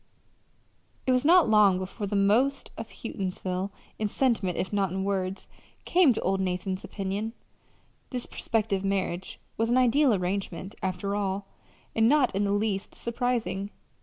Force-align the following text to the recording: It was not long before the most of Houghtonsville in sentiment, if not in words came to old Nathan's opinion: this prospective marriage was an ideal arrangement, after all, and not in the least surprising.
It 1.05 1.11
was 1.11 1.23
not 1.23 1.47
long 1.47 1.77
before 1.77 2.07
the 2.07 2.15
most 2.15 2.71
of 2.75 2.89
Houghtonsville 2.89 3.69
in 3.99 4.07
sentiment, 4.07 4.57
if 4.57 4.73
not 4.73 4.89
in 4.89 5.03
words 5.03 5.47
came 5.85 6.11
to 6.13 6.21
old 6.21 6.41
Nathan's 6.41 6.83
opinion: 6.83 7.33
this 8.09 8.25
prospective 8.25 8.83
marriage 8.83 9.39
was 9.57 9.69
an 9.69 9.77
ideal 9.77 10.11
arrangement, 10.11 10.73
after 10.81 11.13
all, 11.15 11.45
and 11.95 12.09
not 12.09 12.33
in 12.35 12.45
the 12.45 12.51
least 12.51 12.95
surprising. 12.95 13.69